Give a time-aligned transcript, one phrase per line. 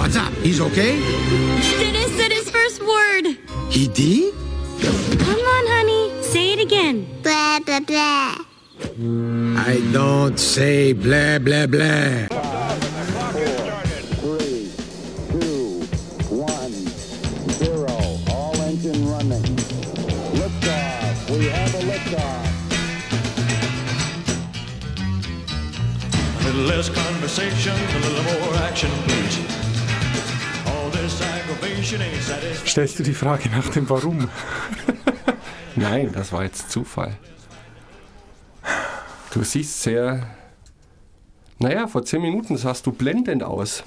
[0.00, 0.32] What's up?
[0.40, 0.98] He's okay?
[1.78, 3.36] Dennis said his first word.
[3.68, 4.32] He did?
[5.18, 6.22] Come on, honey.
[6.22, 7.06] Say it again.
[7.22, 8.38] Blah, blah, blah.
[9.60, 12.39] I don't say blah, blah, blah.
[32.66, 34.28] Stellst du die Frage nach dem Warum?
[35.76, 37.16] Nein, das war jetzt Zufall.
[39.32, 40.26] Du siehst sehr.
[41.58, 43.84] Naja, vor zehn Minuten sahst du blendend aus.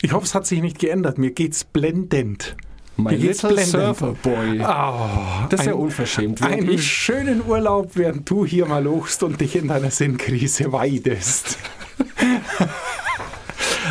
[0.00, 1.18] Ich hoffe, es hat sich nicht geändert.
[1.18, 2.56] Mir geht's blendend.
[2.96, 3.96] My Mir geht's little blendend.
[3.96, 4.60] surfer boy.
[4.60, 6.40] Oh, Das ist ja ein- unverschämt.
[6.40, 10.72] Während Einen ich, schönen Urlaub, während du hier mal lochst und dich in deiner Sinnkrise
[10.72, 11.58] weidest.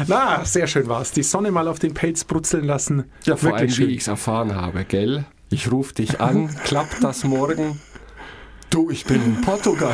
[0.08, 1.12] Na, sehr schön war's.
[1.12, 3.06] Die Sonne mal auf den Pelz brutzeln lassen.
[3.26, 3.90] ja, vor allem, Wirklich wie schön.
[3.92, 5.26] ich es erfahren habe, gell?
[5.50, 7.80] Ich rufe dich an, klappt das morgen?
[8.70, 9.94] Du, ich bin in Portugal.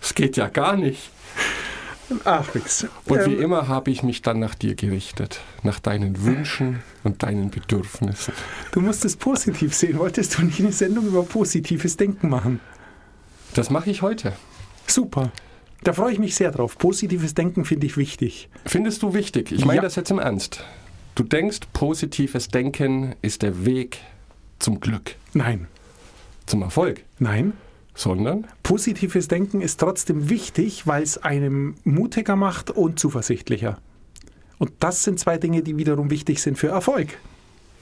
[0.00, 1.10] Es geht ja gar nicht.
[2.24, 2.86] Ach, nix.
[3.04, 7.22] Und wie Ähm, immer habe ich mich dann nach dir gerichtet, nach deinen Wünschen und
[7.22, 8.32] deinen Bedürfnissen.
[8.72, 9.98] du musst es positiv sehen.
[9.98, 12.60] Wolltest du nicht eine Sendung über positives Denken machen?
[13.52, 14.32] Das mache ich heute.
[14.86, 15.30] Super.
[15.84, 16.76] Da freue ich mich sehr drauf.
[16.76, 18.48] Positives Denken finde ich wichtig.
[18.66, 19.52] Findest du wichtig?
[19.52, 19.82] Ich meine Ja.
[19.82, 20.64] das jetzt im Ernst.
[21.14, 23.98] Du denkst, positives Denken ist der Weg
[24.58, 25.66] zum Glück, Nein.
[26.46, 27.52] zum Erfolg, Nein.
[27.94, 33.78] sondern Positives Denken ist trotzdem wichtig, weil es einem mutiger macht und zuversichtlicher.
[34.58, 37.18] Und das sind zwei Dinge, die wiederum wichtig sind für Erfolg.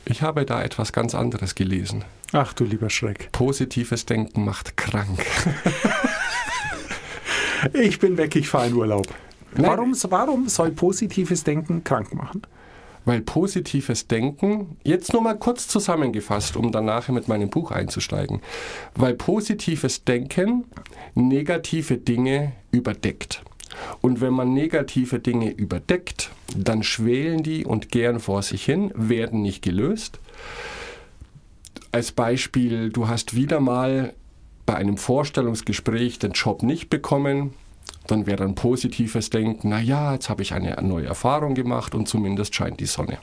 [0.04, 2.04] ich habe da etwas ganz anderes gelesen.
[2.32, 3.30] Ach du lieber Schreck.
[3.32, 5.24] Positives Denken macht krank.
[7.72, 9.06] Ich bin weg, ich fahre in Urlaub.
[9.54, 9.66] Nein.
[9.66, 12.42] Warum, warum soll positives Denken krank machen?
[13.04, 18.40] Weil positives Denken, jetzt nur mal kurz zusammengefasst, um dann nachher mit meinem Buch einzusteigen,
[18.96, 20.64] weil positives Denken
[21.14, 23.42] negative Dinge überdeckt.
[24.00, 29.42] Und wenn man negative Dinge überdeckt, dann schwelen die und gären vor sich hin, werden
[29.42, 30.18] nicht gelöst.
[31.92, 34.14] Als Beispiel, du hast wieder mal
[34.66, 37.54] bei einem Vorstellungsgespräch den Job nicht bekommen,
[38.06, 42.54] dann wäre ein positives Denken, naja, jetzt habe ich eine neue Erfahrung gemacht und zumindest
[42.54, 43.18] scheint die Sonne.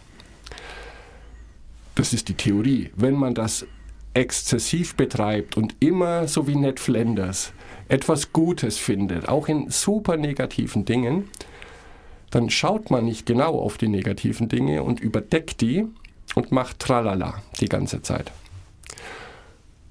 [1.95, 2.89] Das ist die Theorie.
[2.95, 3.65] Wenn man das
[4.13, 7.53] exzessiv betreibt und immer so wie Ned Flanders
[7.87, 11.29] etwas Gutes findet, auch in super negativen Dingen,
[12.29, 15.85] dann schaut man nicht genau auf die negativen Dinge und überdeckt die
[16.35, 18.31] und macht Tralala die ganze Zeit.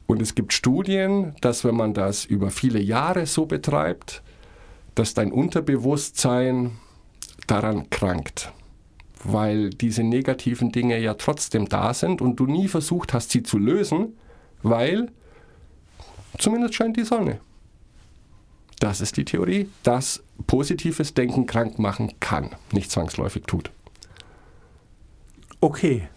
[0.06, 4.22] Und es gibt Studien, dass wenn man das über viele Jahre so betreibt,
[4.94, 6.72] dass dein Unterbewusstsein
[7.46, 8.52] daran krankt.
[9.24, 13.58] Weil diese negativen Dinge ja trotzdem da sind und du nie versucht hast, sie zu
[13.58, 14.16] lösen,
[14.62, 15.10] weil
[16.38, 17.41] zumindest scheint die Sonne.
[18.80, 23.70] Das ist die Theorie, dass positives Denken krank machen kann, nicht zwangsläufig tut.
[25.60, 26.08] Okay.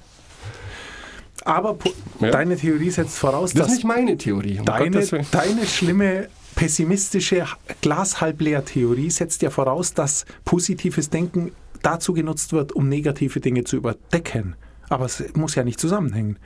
[1.45, 1.77] Aber
[2.19, 2.31] Ja.
[2.31, 4.59] deine Theorie setzt voraus, Das dass ist nicht meine Theorie.
[4.59, 7.45] um deine, deine schlimme pessimistische
[7.81, 11.51] Glas-halb-leer-Theorie setzt ja voraus, dass positives Denken
[11.81, 14.55] dazu genutzt wird, um negative Dinge zu überdecken.
[14.89, 16.39] Aber es muss ja nicht zusammenhängen.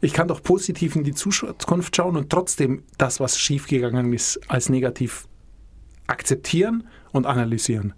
[0.00, 4.68] Ich kann doch positiv in die Zukunft schauen und trotzdem das, was schiefgegangen ist, als
[4.68, 5.26] negativ
[6.06, 7.94] akzeptieren und analysieren.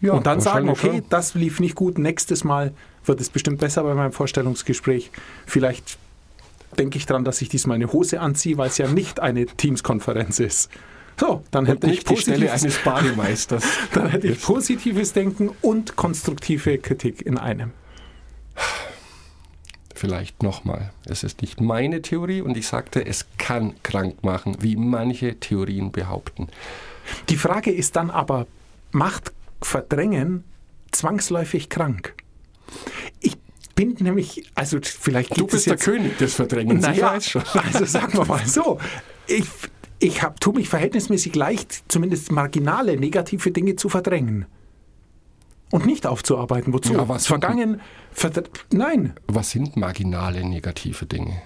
[0.00, 1.04] Ja, und dann sagen, okay, schon.
[1.10, 2.72] das lief nicht gut, nächstes Mal
[3.04, 5.10] wird es bestimmt besser bei meinem Vorstellungsgespräch.
[5.46, 5.98] Vielleicht
[6.78, 10.38] denke ich daran, dass ich diesmal eine Hose anziehe, weil es ja nicht eine Teams-Konferenz
[10.38, 10.70] ist.
[11.18, 13.64] So, dann Und hätte ich nicht die Stelle positives, eines Bademeisters.
[13.92, 17.72] dann hätte ich positives Denken und konstruktive Kritik in einem.
[19.94, 20.92] Vielleicht nochmal.
[21.06, 25.90] Es ist nicht meine Theorie und ich sagte, es kann krank machen, wie manche Theorien
[25.90, 26.48] behaupten.
[27.30, 28.46] Die Frage ist dann aber,
[28.92, 30.44] macht Verdrängen
[30.92, 32.14] zwangsläufig krank?
[33.20, 33.36] Ich
[33.74, 37.42] bin nämlich, also vielleicht Du bist der König des Verdrängens, ich Naja, weiß schon.
[37.52, 38.78] also sagen wir mal so,
[39.26, 39.46] ich,
[39.98, 44.46] ich hab, tue mich verhältnismäßig leicht, zumindest marginale negative Dinge zu verdrängen.
[45.70, 46.72] Und nicht aufzuarbeiten.
[46.72, 46.94] Wozu?
[46.94, 47.80] Ja, was Vergangen,
[48.10, 49.12] verdr nein.
[49.26, 51.42] Was sind marginale negative Dinge?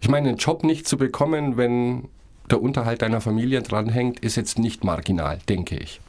[0.00, 2.08] Ich meine, einen Job nicht zu bekommen, wenn
[2.50, 6.00] der Unterhalt deiner Familie dranhängt, ist jetzt nicht marginal, denke ich.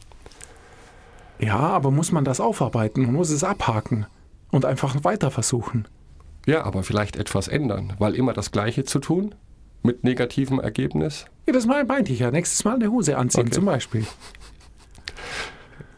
[1.39, 3.04] Ja, aber muss man das aufarbeiten?
[3.04, 4.06] Man muss es abhaken
[4.51, 5.88] und einfach weiter versuchen.
[6.45, 9.36] Ja, aber vielleicht etwas ändern, weil immer das Gleiche zu tun
[9.84, 11.25] mit negativem Ergebnis.
[11.45, 12.31] Ja, das mal meinte ich ja.
[12.31, 13.51] Nächstes Mal eine Hose anziehen Okay.
[13.51, 14.06] zum Beispiel.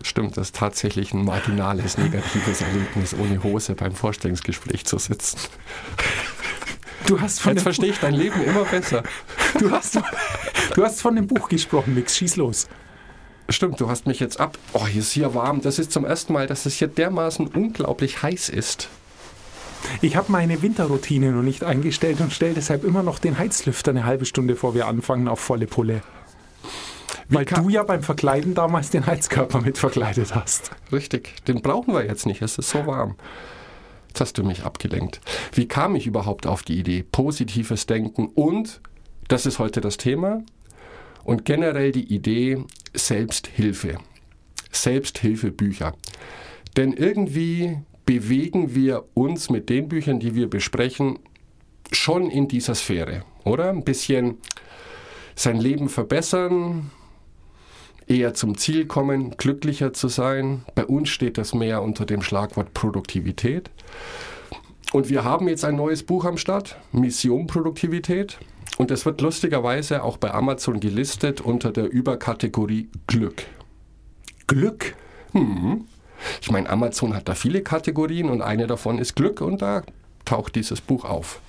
[0.04, 5.38] Stimmt, das ist tatsächlich ein marginales negatives Erlebnis, ohne Hose beim Vorstellungsgespräch zu sitzen.
[7.06, 9.04] Du hast von Jetzt verstehe ich dein Leben immer besser.
[9.60, 10.00] Du hast,
[10.76, 12.16] du hast von dem Buch gesprochen, Mix.
[12.18, 12.68] Schieß los.
[13.50, 14.60] Stimmt, du hast mich jetzt ab.
[14.74, 15.62] Oh, hier ist hier warm.
[15.62, 18.90] Das ist zum ersten Mal, dass es hier dermaßen unglaublich heiß ist.
[20.02, 24.06] Ich habe meine Winterroutine noch nicht eingestellt und stelle deshalb immer noch den Heizlüfter eine
[24.06, 26.04] halbe Stunde vor wir anfangen auf volle Pulle.
[27.30, 30.72] Weil du ja beim Verkleiden damals den Heizkörper mit verkleidet hast.
[30.92, 32.42] Richtig, den brauchen wir jetzt nicht.
[32.44, 33.16] Es ist so warm.
[34.10, 35.22] Jetzt hast du mich abgelenkt.
[35.54, 37.04] Wie kam ich überhaupt auf die Idee?
[37.04, 38.82] Positives Denken und,
[39.28, 40.44] das ist heute das Thema,
[41.24, 42.64] und generell die Idee
[43.00, 43.98] Selbsthilfe.
[44.72, 45.96] Selbsthilfebücher.
[46.78, 51.20] Denn irgendwie bewegen wir uns mit den Büchern, die wir besprechen,
[51.92, 53.70] schon in dieser Sphäre, oder?
[53.70, 54.38] Ein bisschen
[55.36, 56.92] sein Leben verbessern,
[58.08, 60.66] eher zum Ziel kommen, glücklicher zu sein.
[60.76, 63.70] Bei uns steht das mehr unter dem Schlagwort Produktivität.
[64.92, 68.40] Und wir haben jetzt ein neues Buch am Start, Mission Produktivität.
[68.80, 73.44] Und es wird lustigerweise auch bei Amazon gelistet unter der Überkategorie Glück.
[74.48, 74.96] Glück.
[76.42, 79.84] Ich meine, Amazon hat da viele Kategorien und eine davon ist Glück und da
[80.24, 81.42] taucht dieses Buch auf.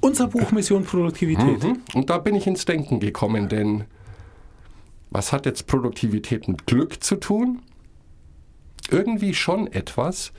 [0.00, 1.62] Unser Buch Mission Produktivität.
[1.62, 1.82] Mhm.
[1.92, 3.84] Und da bin ich ins Denken gekommen, denn
[5.10, 7.60] was hat jetzt Produktivität mit Glück zu tun?
[8.90, 10.32] Irgendwie schon etwas,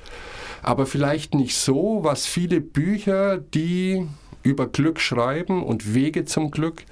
[0.64, 4.08] aber vielleicht nicht so, was viele Bücher, die
[4.48, 6.86] über Glück schreiben und Wege zum Glück,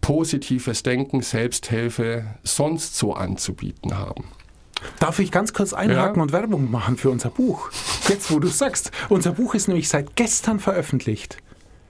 [0.00, 4.24] positives Denken, Selbsthilfe sonst so anzubieten haben.
[5.00, 6.22] Darf ich ganz kurz einhaken Ja.
[6.22, 7.70] und Werbung machen für unser Buch?
[8.08, 8.90] Jetzt, wo du sagst.
[9.08, 11.38] Unser Buch ist nämlich seit gestern veröffentlicht.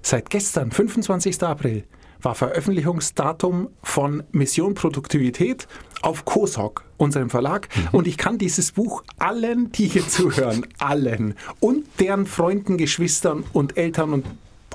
[0.02, 1.42] Seit gestern, 25.
[1.42, 1.84] April,
[2.22, 5.68] war Veröffentlichungsdatum von Mission Produktivität
[6.02, 7.68] auf COSOC, unserem Verlag.
[7.92, 13.76] Und ich kann dieses Buch allen, die hier zuhören, allen und deren Freunden, Geschwistern und
[13.76, 14.24] Eltern und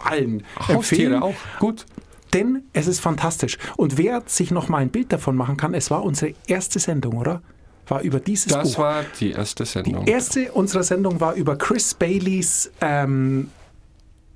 [0.05, 0.77] allen empfehlen.
[0.77, 1.85] Haustiere auch, gut.
[2.33, 3.57] Denn es ist fantastisch.
[3.77, 7.17] Und wer sich noch mal ein Bild davon machen kann, es war unsere erste Sendung,
[7.17, 7.41] oder?
[7.88, 8.79] War über dieses Das Buch.
[8.79, 10.05] war die erste Sendung.
[10.05, 13.50] Die erste unserer Sendung war über Chris Baileys ähm,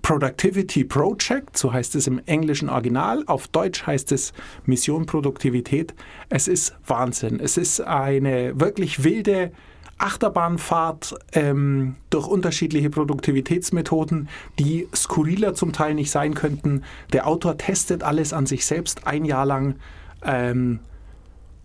[0.01, 3.23] Productivity Project, so heißt es im englischen Original.
[3.25, 4.31] Auf Deutsch heißt es
[4.65, 5.93] Mission Produktivität.
[6.29, 7.39] Es ist Wahnsinn.
[7.39, 9.51] Es ist eine wirklich wilde
[9.97, 14.29] Achterbahnfahrt ähm, durch unterschiedliche Produktivitätsmethoden,
[14.59, 16.83] die skurriler zum Teil nicht sein könnten.
[17.13, 19.75] Der Autor testet alles an sich selbst ein Jahr lang.
[20.23, 20.79] Ähm,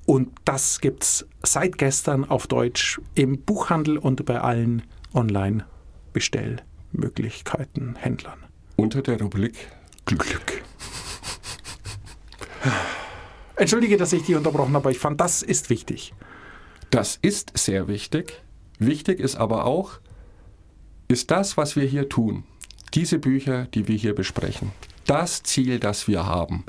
[0.06, 4.82] und das gibt's seit gestern auf Deutsch im Buchhandel und bei allen
[5.14, 8.38] Online-Bestellmöglichkeiten, Händlern.
[8.76, 9.54] Unter der Rubrik
[10.04, 10.62] Glück.
[13.56, 16.12] Entschuldige, dass ich dich unterbrochen habe, aber ich fand, das ist wichtig.
[16.92, 18.42] Das ist sehr wichtig.
[18.78, 19.92] Wichtig ist aber auch,
[21.08, 22.44] ist das, was wir hier tun,
[22.92, 24.72] diese Bücher, die wir hier besprechen,
[25.06, 26.64] das Ziel, das wir haben,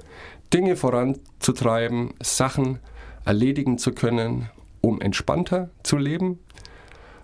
[0.54, 2.80] Dinge voranzutreiben, Sachen
[3.25, 4.50] erledigen zu können,
[4.80, 6.40] um entspannter zu leben,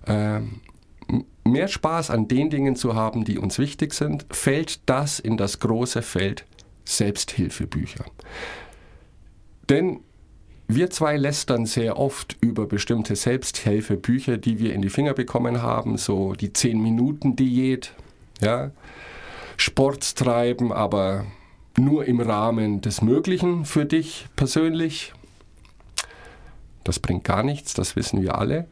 [0.05, 0.59] ähm,
[1.45, 5.59] mehr Spaß an den Dingen zu haben, die uns wichtig sind, fällt das in das
[5.59, 6.45] große Feld
[6.83, 8.03] Selbsthilfebücher.
[9.69, 10.01] Denn
[10.69, 15.97] wir zwei lästern sehr oft über bestimmte Selbsthilfebücher, die wir in die Finger bekommen haben,
[15.97, 17.93] so die 10-Minuten-Diät,
[18.39, 18.69] ja,
[19.57, 21.25] Sport treiben, aber
[21.75, 25.11] nur im Rahmen des Möglichen für dich persönlich.
[26.83, 28.67] Das bringt gar nichts, das wissen wir alle.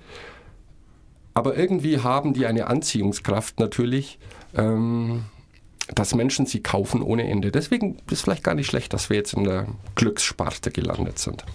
[1.33, 4.19] Aber irgendwie haben die eine Anziehungskraft natürlich,
[4.55, 5.25] ähm,
[5.95, 7.51] dass Menschen sie kaufen ohne Ende.
[7.51, 11.45] Deswegen ist es vielleicht gar nicht schlecht, dass wir jetzt in der Glückssparte gelandet sind.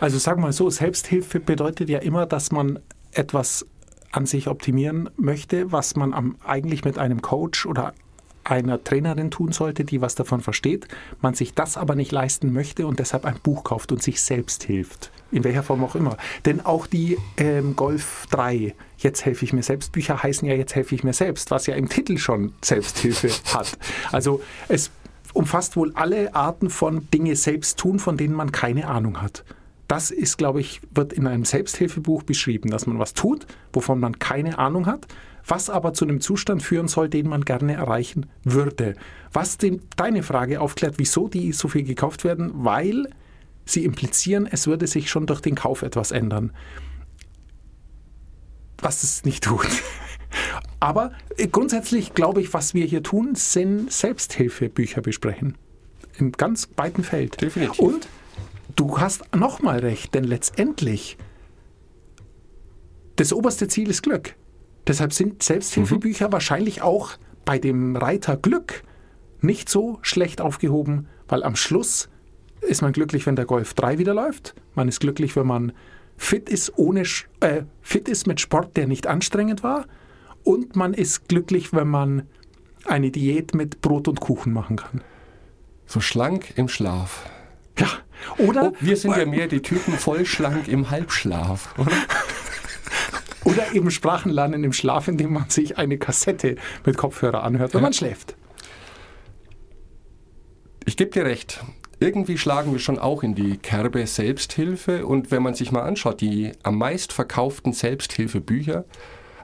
[0.00, 2.78] Also sag mal so, Selbsthilfe bedeutet ja immer, dass man
[3.12, 3.66] etwas
[4.12, 7.94] an sich optimieren möchte, was man am, eigentlich mit einem Coach oder
[8.50, 10.88] einer Trainerin tun sollte, die was davon versteht,
[11.20, 14.64] man sich das aber nicht leisten möchte und deshalb ein Buch kauft und sich selbst
[14.64, 15.10] hilft.
[15.32, 16.16] In welcher Form auch immer.
[16.44, 20.74] Denn auch die ähm, Golf 3, jetzt helfe ich mir selbst, Bücher heißen ja jetzt
[20.74, 23.78] helfe ich mir selbst, was ja im Titel schon Selbsthilfe hat.
[24.10, 24.90] Also es
[25.32, 29.44] umfasst wohl alle Arten von Dinge selbst tun, von denen man keine Ahnung hat.
[29.86, 34.18] Das ist, glaube ich, wird in einem Selbsthilfebuch beschrieben, dass man was tut, wovon man
[34.20, 35.08] keine Ahnung hat,
[35.46, 38.94] was aber zu einem Zustand führen soll, den man gerne erreichen würde.
[39.32, 43.08] Was den, deine Frage aufklärt, wieso die so viel gekauft werden, weil
[43.64, 46.52] sie implizieren, es würde sich schon durch den Kauf etwas ändern.
[48.78, 49.66] Was es nicht tut.
[50.80, 55.56] Aber äh, grundsätzlich glaube ich, was wir hier tun, sind Selbsthilfebücher besprechen.
[56.18, 57.40] Im ganz weiten Feld.
[57.40, 57.78] Definitiv.
[57.78, 58.08] Und
[58.76, 61.18] du hast nochmal recht, denn letztendlich
[63.16, 64.34] das oberste Ziel ist Glück.
[64.86, 67.12] Deshalb sind Selbsthilfebücher wahrscheinlich auch
[67.44, 68.82] bei dem Reiter Glück
[69.40, 72.08] nicht so schlecht aufgehoben, weil am Schluss
[72.60, 74.54] ist man glücklich, wenn der Golf 3 wieder läuft.
[74.74, 75.72] Man ist glücklich, wenn man
[76.16, 77.02] fit ist, ohne,
[77.40, 79.86] äh, fit ist mit Sport, der nicht anstrengend war.
[80.44, 82.26] Und man ist glücklich, wenn man
[82.84, 85.02] eine Diät mit Brot und Kuchen machen kann.
[85.86, 87.28] So schlank im Schlaf.
[87.78, 87.88] Ja.
[88.38, 91.74] Oder, Oh, wir sind ja mehr die Typen voll schlank im Halbschlaf.
[91.78, 91.92] Oder?
[93.68, 97.80] Oder eben Sprachen lernen im Schlaf, indem man sich eine Kassette mit Kopfhörer anhört, wenn
[97.80, 97.86] Ja.
[97.86, 98.36] man schläft.
[100.84, 101.62] Ich gebe dir recht.
[102.00, 105.06] Irgendwie schlagen wir schon auch in die Kerbe Selbsthilfe.
[105.06, 108.84] Und wenn man sich mal anschaut, die am meist verkauften Selbsthilfebücher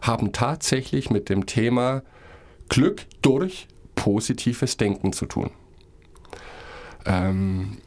[0.01, 2.03] haben tatsächlich mit dem Thema
[2.69, 5.51] Glück durch positives Denken zu tun.
[7.05, 7.79] Ähm,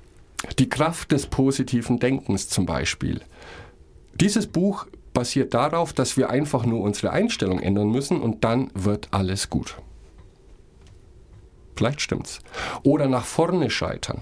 [0.59, 3.21] die Kraft des positiven Denkens zum Beispiel.
[4.13, 9.07] Dieses Buch basiert darauf, dass wir einfach nur unsere Einstellung ändern müssen und dann wird
[9.11, 9.77] alles gut.
[11.75, 12.39] Vielleicht stimmt's.
[12.83, 14.21] Oder nach vorne scheitern.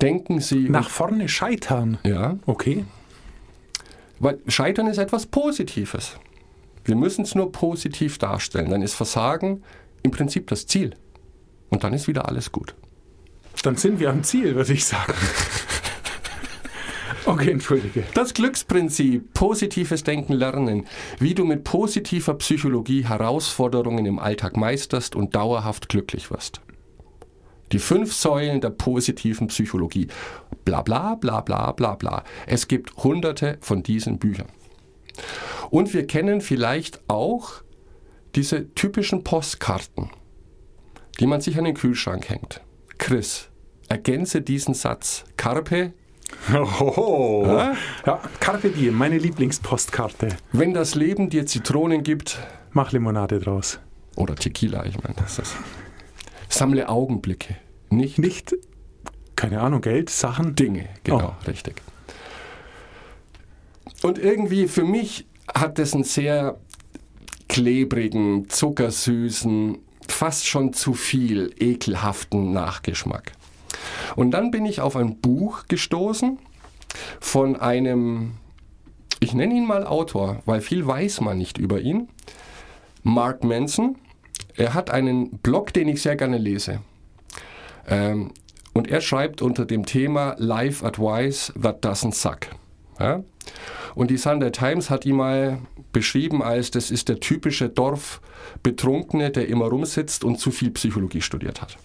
[0.00, 0.68] Denken Sie.
[0.68, 1.98] Nach vorne scheitern.
[2.04, 2.84] ja, Okay.
[4.18, 6.16] weil Scheitern ist etwas Positives.
[6.84, 8.70] Wir müssen es nur positiv darstellen.
[8.70, 9.62] Dann ist Versagen
[10.02, 10.96] im Prinzip das Ziel.
[11.70, 12.74] Und dann ist wieder alles gut.
[13.62, 15.12] Dann sind wir am Ziel, würde ich sagen.
[17.24, 18.02] Okay, entschuldige.
[18.14, 20.86] Das Glücksprinzip, positives Denken lernen,
[21.20, 26.60] wie du mit positiver Psychologie Herausforderungen im Alltag meisterst und dauerhaft glücklich wirst.
[27.70, 30.08] Die fünf Säulen der positiven Psychologie.
[30.64, 32.24] Bla bla bla bla bla bla.
[32.46, 34.48] Es gibt hunderte von diesen Büchern.
[35.70, 37.62] Und wir kennen vielleicht auch
[38.34, 40.10] diese typischen Postkarten,
[41.20, 42.60] die man sich an den Kühlschrank hängt.
[42.98, 43.48] Chris,
[43.88, 45.24] ergänze diesen Satz.
[45.36, 45.92] Carpe
[46.54, 47.44] Oh.
[48.06, 50.28] Ja, Carpe Diem, meine Lieblingspostkarte.
[50.52, 52.38] Wenn das Leben dir Zitronen gibt,
[52.72, 53.78] Mach Limonade draus.
[54.16, 55.54] oder Tequila, ich meine, das ist.
[56.48, 57.56] Sammle Augenblicke,
[57.90, 58.54] nicht Nicht,
[59.36, 60.54] keine Ahnung, Geld, Sachen.
[60.54, 60.88] Dinge.
[61.04, 61.80] Genau, richtig.
[64.02, 66.58] Und irgendwie für mich hat das einen sehr
[67.48, 73.32] klebrigen, zuckersüßen, fast schon zu viel ekelhaften Nachgeschmack.
[74.16, 76.38] Und dann bin ich auf ein Buch gestoßen
[77.20, 78.34] von einem,
[79.20, 82.08] ich nenne ihn mal Autor, weil viel weiß man nicht über ihn,
[83.02, 83.96] Mark Manson.
[84.56, 86.80] Er hat einen Blog, den ich sehr gerne lese.
[87.88, 88.32] Ähm,
[88.74, 92.48] und er schreibt unter dem Thema Life Advice That Doesn't Suck.
[92.98, 93.22] Ja?
[93.94, 95.58] Und die Sunday Times hat ihn mal
[95.92, 101.60] beschrieben als, das ist der typische Dorfbetrunkene, der immer rumsitzt und zu viel Psychologie studiert
[101.60, 101.76] hat.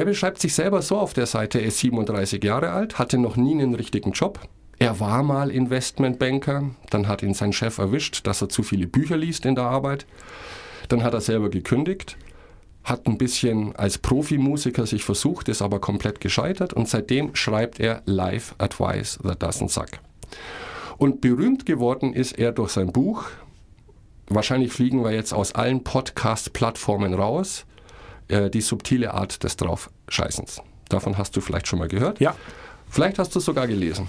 [0.00, 3.36] Er beschreibt sich selber so auf der Seite, er ist 37 Jahre alt, hatte noch
[3.36, 4.40] nie einen richtigen Job.
[4.78, 9.18] Er war mal Investmentbanker, dann hat ihn sein Chef erwischt, dass er zu viele Bücher
[9.18, 10.06] liest in der Arbeit.
[10.88, 12.16] Dann hat er selber gekündigt,
[12.82, 18.00] hat ein bisschen als Profimusiker sich versucht, ist aber komplett gescheitert und seitdem schreibt er
[18.06, 19.90] Life Advice That Doesn't Suck.
[20.96, 23.24] Und berühmt geworden ist er durch sein Buch.
[24.30, 27.66] Wahrscheinlich fliegen wir jetzt aus allen Podcast-Plattformen raus.
[28.30, 30.62] Äh, die subtile Art des Draufscheißens.
[30.88, 32.20] Davon hast du vielleicht schon mal gehört.
[32.20, 32.34] Ja,
[32.88, 34.08] Vielleicht hast du es sogar gelesen.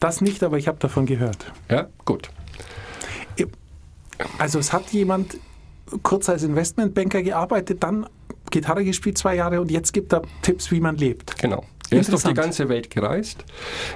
[0.00, 1.52] das nicht, aber ich habe davon gehört.
[1.70, 2.30] Ja, gut.
[4.38, 5.38] Also es hat jemand
[6.02, 8.06] kurz als Investmentbanker gearbeitet, dann
[8.50, 11.36] Gitarre gespielt zwei Jahre und jetzt gibt er Tipps, wie man lebt.
[11.38, 11.64] Genau.
[11.90, 13.44] Er ist durch die ganze Welt gereist.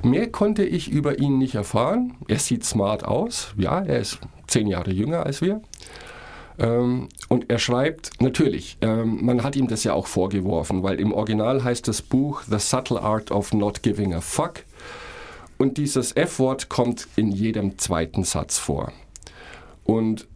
[0.03, 2.17] Mehr konnte ich über ihn nicht erfahren.
[2.27, 3.55] Er sieht smart aus.
[3.57, 5.63] Ja, er ist zehn Jahre jünger als wir.
[6.59, 11.13] Ähm, und er schreibt, natürlich, ähm, man hat ihm das ja auch vorgeworfen, weil im
[11.13, 14.65] Original heißt das Buch The Subtle Art of Not Giving a Fuck.
[15.57, 18.93] Und dieses F-Wort kommt in jedem zweiten Satz vor.
[19.85, 20.29] Und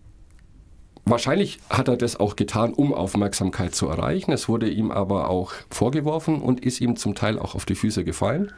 [1.04, 4.30] Wahrscheinlich hat er das auch getan, um Aufmerksamkeit zu erreichen.
[4.30, 8.04] Es wurde ihm aber auch vorgeworfen und ist ihm zum Teil auch auf die Füße
[8.04, 8.52] gefallen,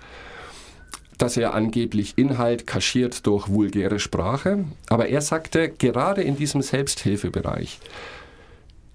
[1.19, 4.65] dass er angeblich Inhalt kaschiert durch vulgäre Sprache.
[4.89, 7.79] Aber er sagte, gerade in diesem Selbsthilfebereich,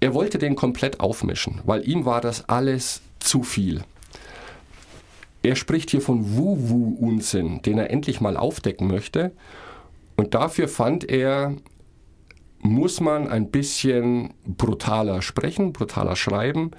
[0.00, 3.82] er wollte den komplett aufmischen, weil ihm war das alles zu viel.
[5.42, 9.32] Er spricht hier von Wu-Wu-Unsinn, den er endlich mal aufdecken möchte.
[10.16, 11.54] Und dafür fand er,
[12.58, 16.72] muss man ein bisschen brutaler sprechen, brutaler schreiben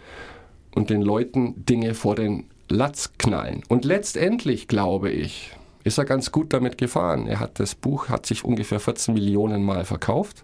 [0.75, 3.63] und den Leuten Dinge vor den Latz knallen.
[3.67, 5.51] Und letztendlich, glaube ich,
[5.83, 7.27] ist er ganz gut damit gefahren.
[7.27, 10.43] Er hat das Buch hat sich ungefähr 14 Millionen Mal verkauft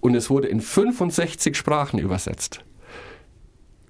[0.00, 2.64] und es wurde in 65 Sprachen übersetzt.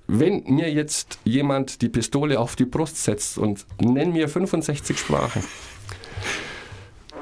[0.06, 5.42] Wenn mir jetzt jemand die Pistole auf die Brust setzt und nenn mir 65 Sprachen,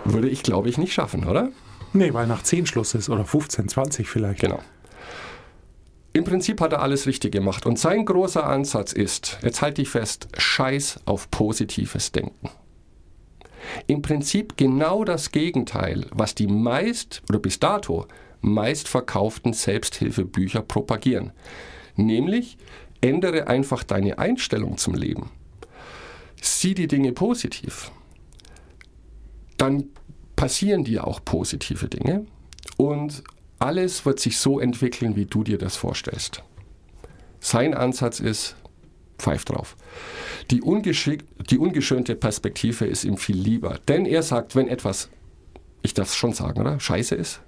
[0.04, 1.50] würde ich, glaube ich, nicht schaffen, oder?
[1.92, 4.40] Nee, weil nach 10 Schluss ist oder 15, 20 vielleicht.
[4.40, 4.61] Genau.
[6.12, 7.67] Im Prinzip hat er alles richtig gemacht.
[7.67, 12.50] Und sein großer Ansatz ist, jetzt halte ich fest, Scheiß auf positives Denken.
[13.87, 18.07] Im Prinzip genau das Gegenteil, was die meist oder bis dato
[18.40, 21.33] meist verkauften Selbsthilfebücher propagieren.
[21.95, 22.57] Nämlich,
[23.00, 25.31] ändere einfach deine Einstellung zum Leben.
[26.40, 27.93] Sieh die Dinge positiv.
[29.57, 29.85] Dann
[30.37, 32.25] passieren dir auch positive Dinge
[32.79, 33.23] und
[33.61, 36.43] alles wird sich so entwickeln, wie du dir das vorstellst.
[37.38, 38.57] Sein Ansatz ist,
[39.19, 39.76] pfeif drauf.
[40.50, 43.79] Die, die ungeschönte Perspektive ist ihm viel lieber.
[43.87, 45.11] Denn er sagt, wenn etwas,
[45.83, 46.81] ich darf es schon sagen, oder?
[46.81, 47.40] Scheiße ist,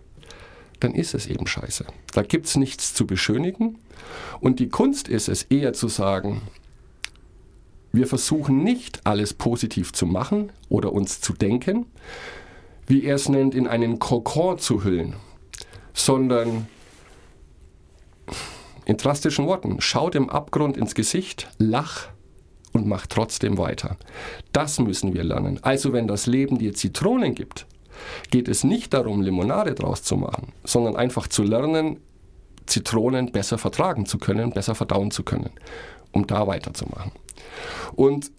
[0.80, 1.86] dann ist es eben scheiße.
[2.12, 3.78] Da gibt es nichts zu beschönigen.
[4.40, 6.42] Und die Kunst ist es eher zu sagen,
[7.92, 11.86] wir versuchen nicht alles positiv zu machen oder uns zu denken,
[12.86, 15.14] wie er es nennt, in einen Kokon zu hüllen,
[15.92, 16.66] sondern
[18.84, 22.08] in drastischen Worten, schau dem Abgrund ins Gesicht, lach
[22.72, 23.96] und mach trotzdem weiter.
[24.52, 25.58] Das müssen wir lernen.
[25.62, 27.66] Also wenn das Leben dir Zitronen gibt,
[28.30, 31.98] geht es nicht darum, Limonade draus zu machen, sondern einfach zu lernen,
[32.66, 35.50] Zitronen besser vertragen zu können, besser verdauen zu können,
[36.12, 37.12] um da weiterzumachen.
[37.94, 38.30] Und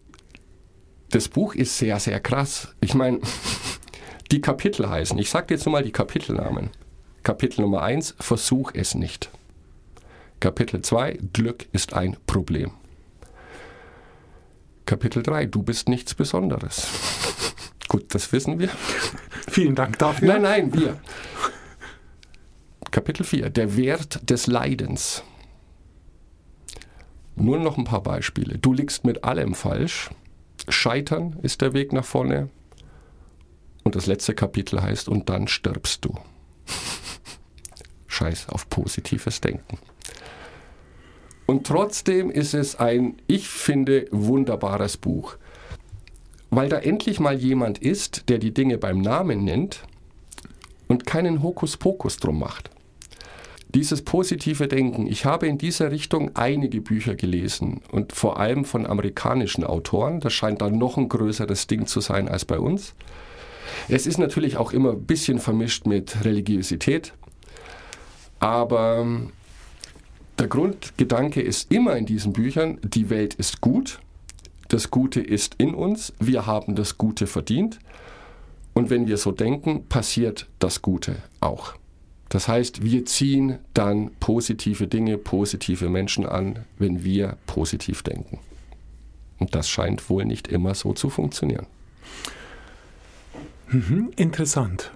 [1.12, 2.74] das Buch ist sehr, sehr krass.
[2.82, 3.20] Ich meine,
[4.32, 6.72] die Kapitel heißen, ich sage jetzt nur mal die Kapitelnamen.
[7.24, 9.30] Kapitel Nummer 1, Versuch es nicht.
[10.42, 12.72] Kapitel 2, Glück ist ein Problem.
[14.86, 16.86] Kapitel 3, du bist nichts Besonderes.
[17.88, 18.70] Gut, das wissen wir.
[19.50, 20.28] Vielen Dank dafür.
[20.28, 21.00] Nein, nein, wir.
[22.92, 25.24] Kapitel 4, der Wert des Leidens.
[27.38, 28.58] Nur noch ein paar Beispiele.
[28.58, 30.10] Du liegst mit allem falsch.
[30.68, 32.50] Scheitern ist der Weg nach vorne.
[33.84, 36.18] Und das letzte Kapitel heißt, und dann stirbst du.
[38.14, 39.78] Scheiß auf positives Denken.
[41.46, 45.36] Und trotzdem ist es ein, ich finde, wunderbares Buch.
[46.50, 49.84] Weil da endlich mal jemand ist, der die Dinge beim Namen nennt
[50.88, 52.70] und keinen Hokuspokus drum macht.
[53.74, 58.86] Dieses positive Denken, ich habe in dieser Richtung einige Bücher gelesen und vor allem von
[58.86, 60.20] amerikanischen Autoren.
[60.20, 62.94] Das scheint dann noch ein größeres Ding zu sein als bei uns.
[63.90, 67.14] Es ist natürlich auch immer ein bisschen vermischt mit Religiosität,
[68.44, 69.08] aber
[70.38, 74.00] der Grundgedanke ist immer in diesen Büchern, die Welt ist gut,
[74.68, 77.80] das Gute ist in uns, wir haben das Gute verdient
[78.74, 81.76] und wenn wir so denken, passiert das Gute auch.
[82.28, 88.40] Das heißt, wir ziehen dann positive Dinge, positive Menschen an, wenn wir positiv denken.
[89.40, 91.68] Und das scheint wohl nicht immer so zu funktionieren.
[93.70, 94.92] Mhm, interessant.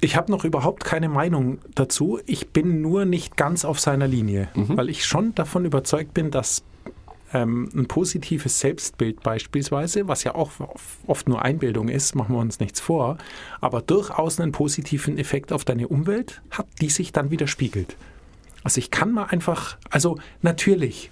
[0.00, 2.18] Ich habe noch überhaupt keine Meinung dazu.
[2.26, 4.76] Ich bin nur nicht ganz auf seiner Linie, Mhm.
[4.76, 6.62] weil ich schon davon überzeugt bin, dass
[7.32, 10.52] ähm, ein positives Selbstbild beispielsweise, was ja auch
[11.06, 13.18] oft nur Einbildung ist, machen wir uns nichts vor,
[13.60, 17.96] aber durchaus einen positiven Effekt auf deine Umwelt hat, die sich dann widerspiegelt.
[18.62, 21.10] Also ich kann mal einfach, also natürlich,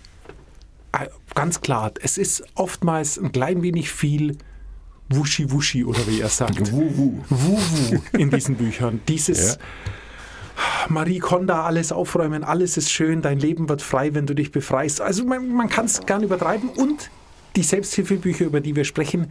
[0.93, 4.39] äh, ganz klar, es ist oftmals ein klein wenig viel
[5.17, 6.73] Wuschi-Wuschi oder wie er sagt.
[6.73, 7.21] Wuhu.
[7.29, 9.01] Wuhu in diesen Büchern.
[9.09, 9.59] Dieses
[10.89, 15.01] Marie Konda, alles aufräumen, alles ist schön, dein Leben wird frei, wenn du dich befreist.
[15.01, 17.11] Also man, man kann es gern übertreiben und
[17.57, 19.31] die Selbsthilfebücher, über die wir sprechen,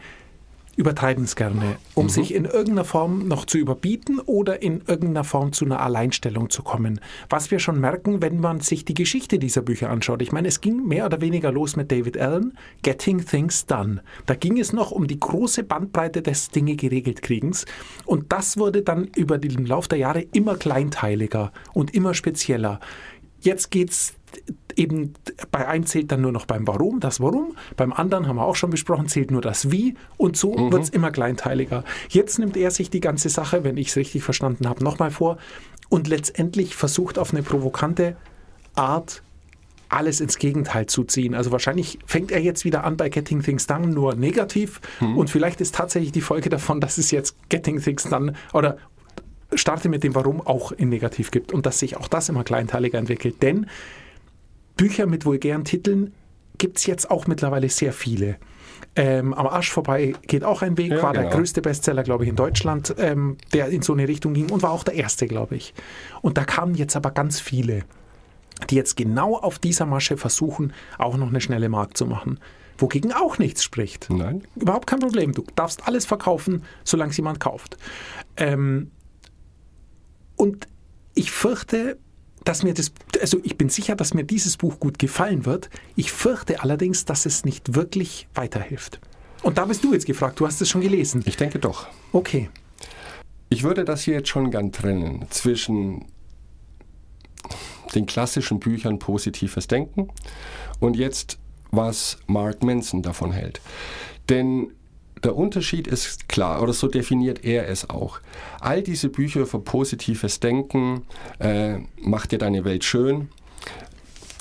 [0.82, 5.54] übertreiben es gerne, um sich in irgendeiner Form noch zu überbieten oder in irgendeiner Form
[5.54, 7.00] zu einer Alleinstellung zu kommen.
[7.30, 10.24] Was wir schon merken, wenn man sich die Geschichte dieser Bücher anschaut.
[10.24, 14.02] Ich meine, es ging mehr oder weniger los mit David Allen, Getting Things Done.
[14.26, 17.66] Da ging es noch um die große Bandbreite des Dinge geregelt kriegens
[18.06, 22.80] und das wurde dann über den Lauf der Jahre immer kleinteiliger und immer spezieller.
[23.42, 24.16] Jetzt geht's
[24.78, 25.14] eben
[25.52, 28.56] bei einem zählt dann nur noch beim Warum, das Warum, beim anderen haben wir auch
[28.56, 30.72] schon besprochen, zählt nur das Wie und so Mhm.
[30.72, 31.84] wird's immer kleinteiliger.
[32.10, 35.38] Jetzt nimmt er sich die ganze Sache, wenn ich es richtig verstanden habe, nochmal vor
[35.90, 38.16] und letztendlich versucht auf eine provokante
[38.76, 39.22] Art
[39.90, 41.36] alles ins Gegenteil zu ziehen.
[41.36, 45.60] Also wahrscheinlich fängt er jetzt wieder an bei Getting Things Done nur negativ und vielleicht
[45.60, 48.78] ist tatsächlich die Folge davon, dass es jetzt Getting Things Done oder
[49.54, 52.98] starte mit dem Warum auch in negativ gibt und dass sich auch das immer kleinteiliger
[52.98, 53.42] entwickelt.
[53.42, 53.66] Denn
[54.78, 56.14] Bücher mit vulgären Titeln
[56.58, 58.38] gibt es jetzt auch mittlerweile sehr viele.
[58.96, 61.38] Ähm, am Arsch vorbei geht auch ein Weg, Ja, war der genau.
[61.38, 64.72] größte Bestseller, glaube ich, in Deutschland, ähm, der in so eine Richtung ging und war
[64.72, 65.74] auch der erste, glaube ich.
[66.22, 67.84] Und da kamen jetzt aber ganz viele,
[68.70, 72.40] die jetzt genau auf dieser Masche versuchen, auch noch eine schnelle Mark zu machen.
[72.78, 74.10] wogegen auch nichts spricht.
[74.10, 74.42] Nein.
[74.56, 75.34] Überhaupt kein Problem.
[75.34, 77.78] Du darfst alles verkaufen, solange es jemand kauft.
[78.38, 78.90] Ähm,
[80.36, 80.68] und
[81.14, 82.00] ich fürchte,
[82.44, 85.70] dass mir das, also ich bin sicher, dass mir dieses Buch gut gefallen wird.
[85.96, 89.00] Ich fürchte allerdings, dass es nicht wirklich weiterhilft.
[89.44, 91.24] Und da bist du jetzt gefragt, du hast es schon gelesen.
[91.26, 91.88] Ich denke doch.
[92.12, 92.50] Okay.
[93.50, 96.06] Ich würde das hier jetzt schon gern trennen zwischen
[97.94, 100.10] den klassischen Büchern Positives Denken
[100.80, 101.38] und jetzt,
[101.72, 103.62] was Mark Manson davon hält.
[104.30, 104.72] Denn
[105.24, 108.20] der Unterschied ist klar, oder so definiert er es auch.
[108.60, 111.04] All diese Bücher für positives Denken,
[111.40, 113.30] äh, macht dir deine Welt schön,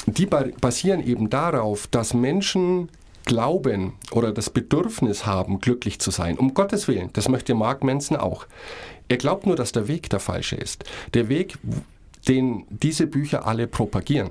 [0.07, 2.89] die basieren eben darauf, dass Menschen
[3.27, 6.39] glauben oder das Bedürfnis haben, glücklich zu sein.
[6.39, 8.47] Um Gottes Willen, das möchte Mark Manson auch.
[9.09, 10.85] Er glaubt nur, dass der Weg der falsche ist.
[11.15, 11.59] Der Weg,
[12.29, 14.31] den diese Bücher alle propagieren.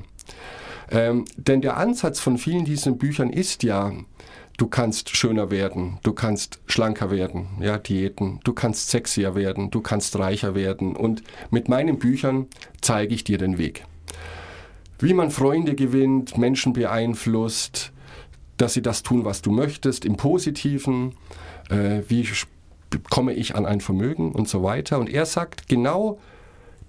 [0.91, 3.91] Ähm, denn der Ansatz von vielen diesen Büchern ist ja,
[4.59, 9.81] du kannst schöner werden, du kannst schlanker werden, ja, Diäten, du kannst sexier werden, du
[9.81, 12.47] kannst reicher werden und mit meinen Büchern
[12.81, 13.85] zeige ich dir den Weg.
[14.99, 17.93] Wie man Freunde gewinnt, Menschen beeinflusst,
[18.57, 21.15] dass sie das tun, was du möchtest, im Positiven,
[21.69, 22.27] äh, wie
[23.09, 24.99] komme ich an ein Vermögen und so weiter.
[24.99, 26.19] Und er sagt, genau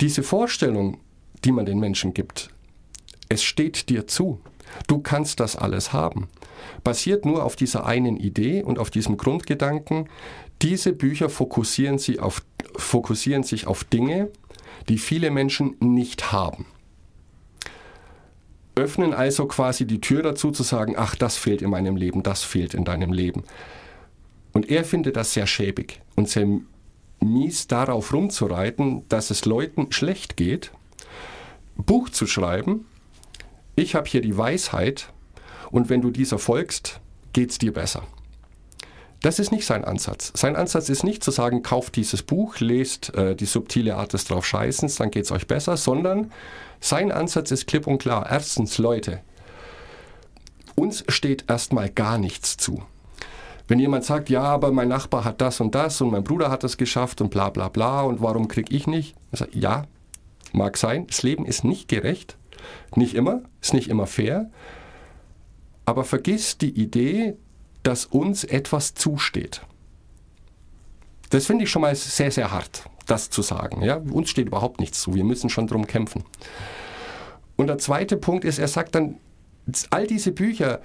[0.00, 0.98] diese Vorstellung,
[1.44, 2.50] die man den Menschen gibt,
[3.28, 4.40] es steht dir zu.
[4.86, 6.28] Du kannst das alles haben.
[6.84, 10.08] Basiert nur auf dieser einen Idee und auf diesem Grundgedanken.
[10.62, 12.42] Diese Bücher fokussieren, sie auf,
[12.76, 14.30] fokussieren sich auf Dinge,
[14.88, 16.66] die viele Menschen nicht haben
[18.80, 22.42] öffnen also quasi die Tür dazu zu sagen, ach, das fehlt in meinem Leben, das
[22.42, 23.44] fehlt in deinem Leben.
[24.52, 26.46] Und er findet das sehr schäbig und sehr
[27.20, 30.72] mies darauf rumzureiten, dass es Leuten schlecht geht,
[31.76, 32.86] Buch zu schreiben,
[33.80, 35.12] ich habe hier die Weisheit
[35.70, 37.00] und wenn du dieser folgst,
[37.32, 38.02] geht es dir besser.
[39.22, 40.32] Das ist nicht sein Ansatz.
[40.34, 44.24] Sein Ansatz ist nicht zu sagen, kauft dieses Buch, lest äh, die subtile Art des
[44.24, 46.32] Draufscheißens, dann geht es euch besser, sondern
[46.80, 48.26] sein Ansatz ist klipp und klar.
[48.30, 49.20] Erstens, Leute,
[50.74, 52.82] uns steht erstmal gar nichts zu.
[53.68, 56.64] Wenn jemand sagt, ja, aber mein Nachbar hat das und das und mein Bruder hat
[56.64, 59.14] das geschafft und bla bla bla und warum krieg ich nicht?
[59.32, 59.84] Sage, ja,
[60.52, 62.36] mag sein, das Leben ist nicht gerecht,
[62.94, 64.50] nicht immer, ist nicht immer fair,
[65.84, 67.36] aber vergiss die Idee,
[67.82, 69.62] dass uns etwas zusteht.
[71.30, 73.82] Das finde ich schon mal sehr, sehr hart, das zu sagen.
[73.82, 73.96] Ja?
[73.96, 76.24] Uns steht überhaupt nichts zu, wir müssen schon drum kämpfen.
[77.56, 79.16] Und der zweite Punkt ist, er sagt dann,
[79.90, 80.80] all diese Bücher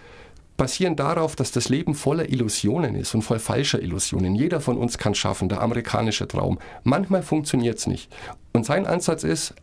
[0.58, 4.36] basieren darauf, dass das Leben voller Illusionen ist und voll falscher Illusionen.
[4.36, 6.60] Jeder von uns kann schaffen, der amerikanische Traum.
[6.84, 8.14] Manchmal funktioniert es nicht.
[8.54, 9.54] Und sein Ansatz ist,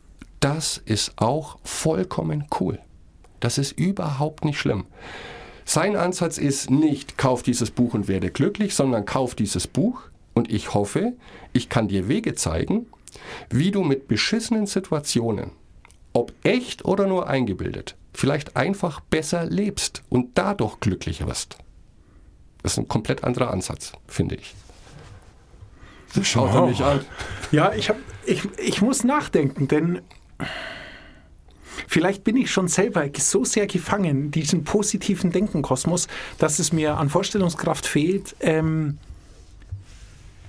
[0.43, 2.79] das ist auch vollkommen cool.
[3.41, 4.87] Das ist überhaupt nicht schlimm.
[5.65, 10.03] Sein Ansatz ist nicht, kauf dieses Buch und werde glücklich, sondern kauf dieses Buch
[10.35, 11.13] und ich hoffe,
[11.53, 12.87] ich kann dir Wege zeigen,
[13.51, 15.53] wie du mit beschissenen Situationen,
[16.13, 21.59] ob echt oder nur eingebildet, vielleicht einfach besser lebst und dadurch glücklicher wirst.
[22.63, 24.55] Das ist ein komplett anderer Ansatz, finde ich.
[26.23, 27.05] Schaut er mich an.
[27.53, 30.03] Ja, ich, hab, ich, ich muss nachdenken, denn
[31.89, 36.97] Vielleicht bin ich schon selber so sehr gefangen in diesem positiven Denkenkosmos, dass es mir
[36.97, 38.99] an Vorstellungskraft fehlt, ähm,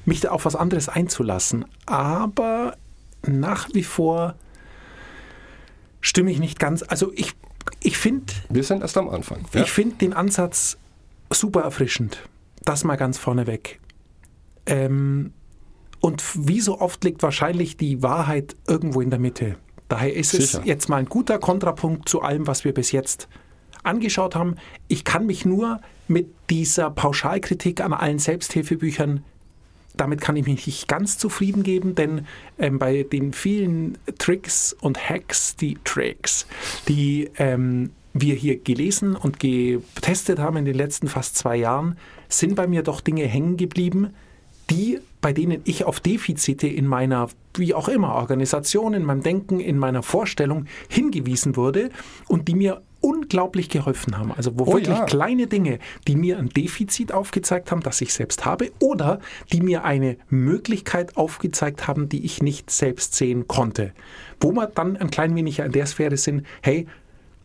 [0.06, 1.66] mich da auf was anderes einzulassen.
[1.86, 2.76] Aber
[3.26, 4.36] nach wie vor
[6.02, 6.84] stimme ich nicht ganz.
[6.84, 7.34] Also ich,
[7.82, 8.34] ich finde.
[8.50, 9.46] Wir sind erst am Anfang.
[9.54, 9.62] Ja?
[9.62, 10.78] Ich finde den Ansatz
[11.30, 12.20] super erfrischend.
[12.64, 13.80] Das mal ganz vorneweg.
[14.66, 15.34] Ähm,
[16.00, 19.58] und wie so oft liegt wahrscheinlich die Wahrheit irgendwo in der Mitte.
[19.94, 20.60] Daher ist Sicher.
[20.60, 23.28] es jetzt mal ein guter Kontrapunkt zu allem, was wir bis jetzt
[23.84, 24.56] angeschaut haben.
[24.88, 29.24] Ich kann mich nur mit dieser Pauschalkritik an allen Selbsthilfebüchern
[29.96, 32.26] damit kann ich mich nicht ganz zufrieden geben, denn
[32.58, 36.48] ähm, bei den vielen Tricks und Hacks, die Tricks,
[36.88, 41.96] die ähm, wir hier gelesen und getestet haben in den letzten fast zwei Jahren,
[42.28, 44.16] sind bei mir doch Dinge hängen geblieben,
[44.72, 49.62] die, bei denen ich auf Defizite in meiner, wie auch immer, Organisation, in meinem Denken,
[49.62, 51.90] in meiner Vorstellung hingewiesen wurde
[52.28, 54.34] und die mir unglaublich geholfen haben.
[54.34, 55.06] Also wo oh, wirklich ja.
[55.06, 59.20] kleine Dinge, die mir ein Defizit aufgezeigt haben, das ich selbst habe, oder
[59.54, 63.94] die mir eine Möglichkeit aufgezeigt haben, die ich nicht selbst sehen konnte.
[64.42, 66.86] Wo wir dann ein klein wenig in der Sphäre sind, hey,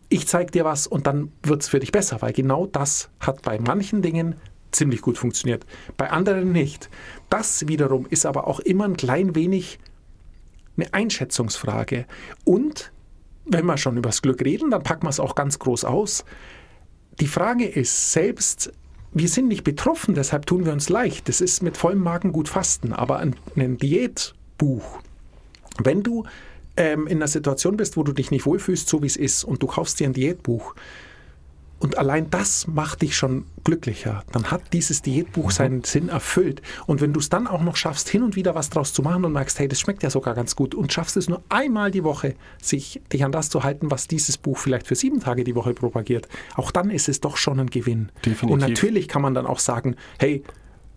[0.09, 3.41] ich zeige dir was und dann wird es für dich besser, weil genau das hat
[3.41, 4.35] bei manchen Dingen
[4.71, 5.65] ziemlich gut funktioniert,
[5.97, 6.89] bei anderen nicht.
[7.29, 9.79] Das wiederum ist aber auch immer ein klein wenig
[10.77, 12.05] eine Einschätzungsfrage.
[12.45, 12.91] Und
[13.45, 16.23] wenn wir schon über das Glück reden, dann packen wir es auch ganz groß aus.
[17.19, 18.71] die Frage ist, selbst
[19.11, 21.27] wir sind nicht betroffen, deshalb tun wir uns leicht.
[21.27, 24.99] Das ist mit vollem Magen gut fasten, aber ein, ein Diätbuch,
[25.83, 26.25] wenn du
[26.77, 29.61] ähm, in einer Situation bist, wo du dich nicht wohlfühlst, so wie es ist, und
[29.63, 30.75] du kaufst dir ein Diätbuch,
[31.79, 34.23] und allein das macht dich schon glücklicher.
[34.33, 36.61] Dann hat dieses Diätbuch seinen Sinn erfüllt.
[36.87, 39.23] Und wenn du es dann auch noch schaffst, hin und wieder was draus zu machen
[39.23, 42.03] und merkst, hey, das schmeckt ja sogar ganz gut und schaffst es nur einmal die
[42.03, 45.55] Woche, sich, dich an das zu halten, was dieses Buch vielleicht für sieben Tage die
[45.55, 48.11] Woche propagiert, auch dann ist es doch schon ein Gewinn.
[48.25, 48.49] Definitiv.
[48.49, 50.43] Und natürlich kann man dann auch sagen, hey,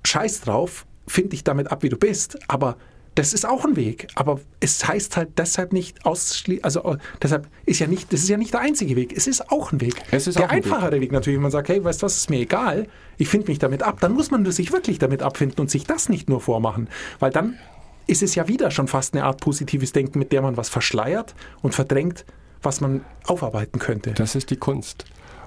[0.04, 2.76] scheiß drauf, find dich damit ab, wie du bist, aber
[3.14, 7.48] das ist auch ein Weg, aber es heißt halt deshalb nicht ausschließlich, also äh, deshalb
[7.66, 10.02] ist ja nicht, das ist ja nicht der einzige Weg, es ist auch ein Weg.
[10.10, 10.72] Es ist der auch ein Weg.
[10.72, 11.12] einfachere Weg.
[11.12, 12.86] natürlich, wenn man sagt, hey, weißt du was, ist mir egal,
[13.18, 16.08] ich finde mich damit ab, dann muss man sich wirklich damit abfinden und sich das
[16.08, 17.58] nicht nur vormachen, weil dann
[18.06, 21.34] ist es ja wieder schon fast eine Art positives Denken, mit der man was verschleiert
[21.60, 22.24] und verdrängt,
[22.62, 24.12] was man aufarbeiten könnte.
[24.12, 25.04] Das ist die Kunst.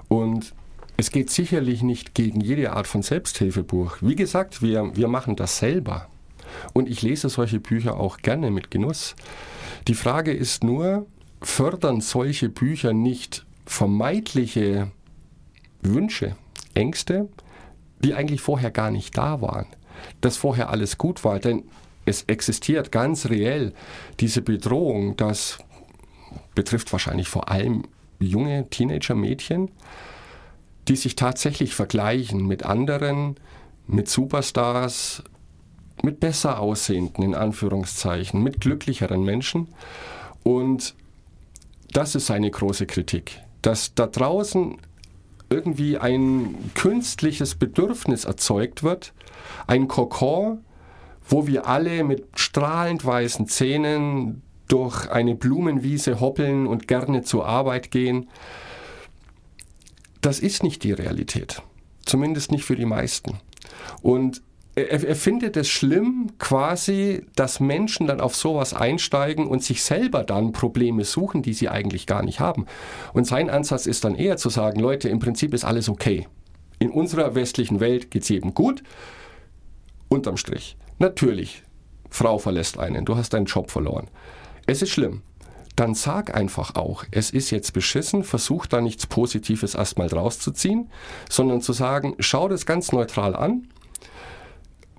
[0.08, 0.54] Und
[0.96, 3.98] es geht sicherlich nicht gegen jede Art von Selbsthilfebuch.
[4.00, 6.08] Wie gesagt, wir, wir machen das selber.
[6.72, 9.14] Und ich lese solche Bücher auch gerne mit Genuss.
[9.88, 11.06] Die Frage ist nur,
[11.42, 14.90] fördern solche Bücher nicht vermeintliche
[15.82, 16.36] Wünsche,
[16.74, 17.28] Ängste,
[18.02, 19.66] die eigentlich vorher gar nicht da waren?
[20.20, 21.64] Dass vorher alles gut war, denn
[22.04, 23.72] es existiert ganz reell
[24.20, 25.58] diese Bedrohung, das
[26.54, 27.84] betrifft wahrscheinlich vor allem
[28.20, 29.70] junge Teenager-Mädchen,
[30.88, 33.36] die sich tatsächlich vergleichen mit anderen,
[33.86, 35.24] mit Superstars,
[36.06, 39.68] mit besser aussehenden, in Anführungszeichen, mit glücklicheren Menschen.
[40.44, 40.94] Und
[41.90, 44.78] das ist seine große Kritik, dass da draußen
[45.50, 49.12] irgendwie ein künstliches Bedürfnis erzeugt wird,
[49.66, 50.64] ein Kokon,
[51.28, 57.90] wo wir alle mit strahlend weißen Zähnen durch eine Blumenwiese hoppeln und gerne zur Arbeit
[57.90, 58.28] gehen.
[60.20, 61.62] Das ist nicht die Realität.
[62.04, 63.38] Zumindest nicht für die meisten.
[64.02, 64.42] Und
[64.76, 70.22] er, er findet es schlimm, quasi, dass Menschen dann auf sowas einsteigen und sich selber
[70.22, 72.66] dann Probleme suchen, die sie eigentlich gar nicht haben.
[73.14, 76.28] Und sein Ansatz ist dann eher zu sagen, Leute, im Prinzip ist alles okay.
[76.78, 78.82] In unserer westlichen Welt geht es jedem gut.
[80.08, 80.76] Unterm Strich.
[80.98, 81.62] Natürlich,
[82.10, 84.08] Frau verlässt einen, du hast deinen Job verloren.
[84.66, 85.22] Es ist schlimm.
[85.74, 90.50] Dann sag einfach auch, es ist jetzt beschissen, versuch da nichts Positives erstmal draus zu
[90.50, 90.90] ziehen,
[91.28, 93.68] sondern zu sagen, schau das ganz neutral an.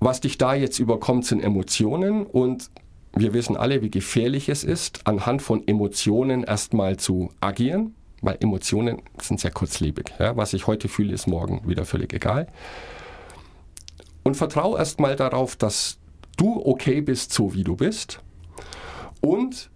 [0.00, 2.70] Was dich da jetzt überkommt, sind Emotionen und
[3.14, 9.02] wir wissen alle, wie gefährlich es ist, anhand von Emotionen erstmal zu agieren, weil Emotionen
[9.20, 10.12] sind sehr kurzlebig.
[10.18, 10.36] Ja?
[10.36, 12.46] Was ich heute fühle, ist morgen wieder völlig egal.
[14.22, 15.98] Und vertrau erstmal darauf, dass
[16.36, 18.20] du okay bist, so wie du bist.
[19.20, 19.70] Und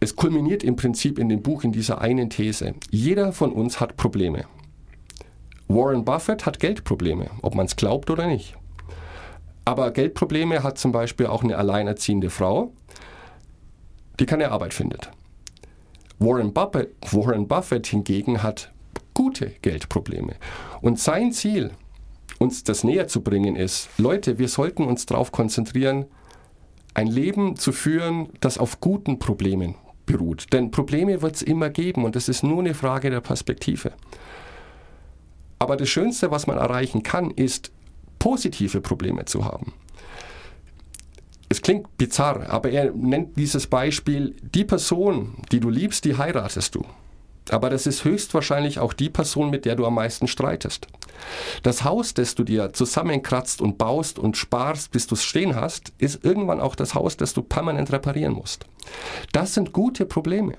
[0.00, 2.74] es kulminiert im Prinzip in dem Buch in dieser einen These.
[2.90, 4.44] Jeder von uns hat Probleme.
[5.68, 8.54] Warren Buffett hat Geldprobleme, ob man es glaubt oder nicht.
[9.64, 12.72] Aber Geldprobleme hat zum Beispiel auch eine alleinerziehende Frau,
[14.20, 15.10] die keine Arbeit findet.
[16.18, 18.72] Warren Buffett, Warren Buffett hingegen hat
[19.14, 20.34] gute Geldprobleme.
[20.80, 21.70] Und sein Ziel,
[22.38, 26.06] uns das näher zu bringen, ist, Leute, wir sollten uns darauf konzentrieren,
[26.94, 29.74] ein Leben zu führen, das auf guten Problemen
[30.06, 30.52] beruht.
[30.52, 33.92] Denn Probleme wird es immer geben und es ist nur eine Frage der Perspektive.
[35.58, 37.72] Aber das Schönste, was man erreichen kann, ist
[38.18, 39.72] positive Probleme zu haben.
[41.48, 46.74] Es klingt bizarr, aber er nennt dieses Beispiel, die Person, die du liebst, die heiratest
[46.74, 46.84] du.
[47.50, 50.86] Aber das ist höchstwahrscheinlich auch die Person, mit der du am meisten streitest.
[51.62, 55.92] Das Haus, das du dir zusammenkratzt und baust und sparst, bis du es stehen hast,
[55.98, 58.64] ist irgendwann auch das Haus, das du permanent reparieren musst.
[59.32, 60.54] Das sind gute Probleme.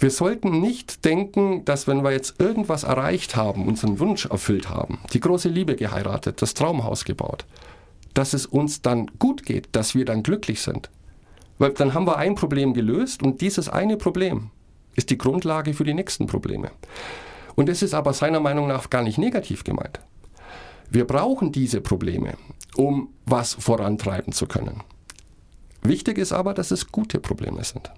[0.00, 5.00] Wir sollten nicht denken, dass wenn wir jetzt irgendwas erreicht haben, unseren Wunsch erfüllt haben,
[5.12, 7.46] die große Liebe geheiratet, das Traumhaus gebaut,
[8.14, 10.88] dass es uns dann gut geht, dass wir dann glücklich sind.
[11.58, 14.50] Weil dann haben wir ein Problem gelöst und dieses eine Problem
[14.94, 16.70] ist die Grundlage für die nächsten Probleme.
[17.56, 19.98] Und es ist aber seiner Meinung nach gar nicht negativ gemeint.
[20.90, 22.34] Wir brauchen diese Probleme,
[22.76, 24.84] um was vorantreiben zu können.
[25.82, 27.90] Wichtig ist aber, dass es gute Probleme sind.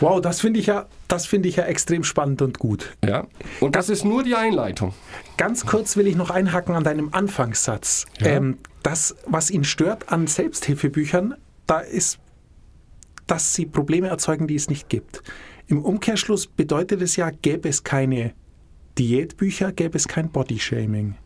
[0.00, 2.96] Wow, das finde ich ja, das finde ich ja extrem spannend und gut.
[3.04, 3.26] Ja,
[3.60, 4.94] und das ist nur die Einleitung.
[5.36, 8.06] Ganz kurz will ich noch einhaken an deinem Anfangssatz.
[8.20, 8.28] Ja.
[8.28, 11.34] Ähm, das, was ihn stört an Selbsthilfebüchern,
[11.66, 12.18] da ist,
[13.26, 15.22] dass sie Probleme erzeugen, die es nicht gibt.
[15.66, 18.34] Im Umkehrschluss bedeutet es ja, gäbe es keine
[18.98, 21.16] Diätbücher, gäbe es kein Bodyshaming.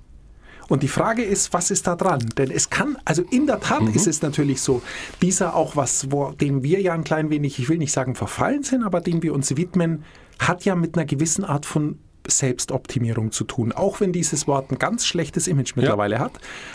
[0.68, 2.20] Und die Frage ist, was ist da dran?
[2.36, 3.94] Denn es kann, also in der Tat Mhm.
[3.94, 4.82] ist es natürlich so,
[5.22, 8.62] dieser auch was, wo, dem wir ja ein klein wenig, ich will nicht sagen verfallen
[8.62, 10.04] sind, aber dem wir uns widmen,
[10.38, 11.98] hat ja mit einer gewissen Art von
[12.30, 16.32] Selbstoptimierung zu tun, auch wenn dieses Wort ein ganz schlechtes Image mittlerweile hat.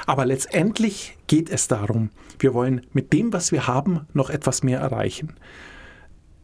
[0.08, 4.80] Aber letztendlich geht es darum, wir wollen mit dem, was wir haben, noch etwas mehr
[4.80, 5.36] erreichen.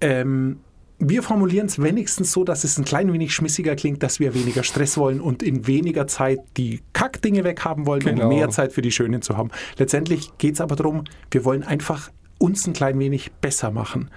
[0.02, 0.60] Ähm,
[1.00, 4.64] wir formulieren es wenigstens so, dass es ein klein wenig schmissiger klingt, dass wir weniger
[4.64, 8.24] Stress wollen und in weniger Zeit die Kackdinge weghaben wollen, Genau.
[8.24, 9.50] um mehr Zeit für die Schönen zu haben.
[9.78, 14.10] Letztendlich geht es aber darum, wir wollen einfach uns ein klein wenig besser machen.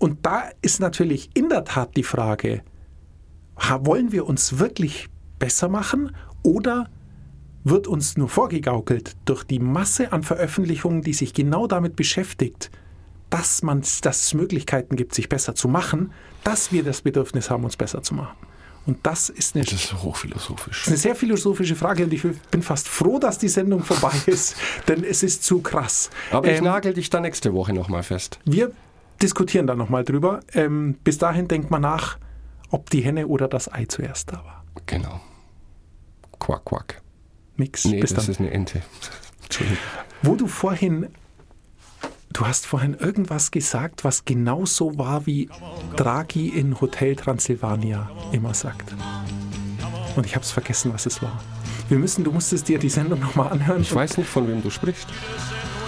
[0.00, 2.62] Und da ist natürlich in der Tat die Frage,
[3.80, 6.90] wollen wir uns wirklich besser machen oder
[7.62, 12.70] wird uns nur vorgegaukelt durch die Masse an Veröffentlichungen, die sich genau damit beschäftigt,
[13.34, 16.12] dass, man, dass es Möglichkeiten gibt, sich besser zu machen,
[16.44, 18.36] dass wir das Bedürfnis haben, uns besser zu machen.
[18.86, 20.86] Und das ist eine, Das ist hochphilosophisch.
[20.88, 24.54] eine sehr philosophische Frage und ich bin fast froh, dass die Sendung vorbei ist,
[24.88, 26.10] denn es ist zu krass.
[26.30, 28.38] Aber ich Ähm, nagel dich da nächste Woche nochmal fest.
[28.44, 28.70] wir
[29.22, 30.40] diskutieren da nochmal drüber.
[30.52, 32.18] Ähm, bis dahin denkt man nach,
[32.70, 34.64] ob die Henne oder das Ei zuerst da war.
[34.86, 35.20] Genau.
[36.38, 37.00] Quack, quack.
[37.56, 37.84] Nix.
[37.86, 38.32] Nee, bis das dann.
[38.32, 38.82] ist eine Ente.
[40.22, 41.08] Wo du vorhin,
[42.34, 45.48] du hast vorhin irgendwas gesagt, was genauso war, wie
[45.96, 48.94] Draghi in Hotel Transylvania immer sagt.
[50.16, 51.40] Und ich habe es vergessen, was es war.
[51.88, 53.80] Wir müssen, du musstest dir die Sendung nochmal anhören.
[53.82, 55.06] Ich weiß nicht, von wem du sprichst.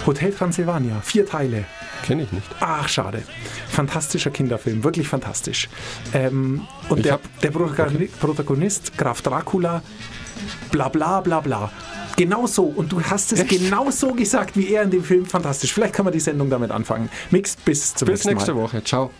[0.05, 1.65] Hotel Transylvania, vier Teile.
[2.03, 2.47] Kenne ich nicht.
[2.59, 3.23] Ach, schade.
[3.67, 5.67] Fantastischer Kinderfilm, wirklich fantastisch.
[6.13, 9.81] Ähm, und Ich der, hab- der Protagoni- Protagonist, Graf Dracula,
[10.71, 11.71] bla bla bla bla.
[12.17, 12.63] Genau so.
[12.63, 15.25] Und du hast es genau so gesagt, wie er in dem Film.
[15.25, 15.71] Fantastisch.
[15.71, 17.09] Vielleicht kann man die Sendung damit anfangen.
[17.31, 18.63] Mix, bis zum Bis nächsten nächste Mal.
[18.63, 18.83] Woche.
[18.83, 19.11] Ciao.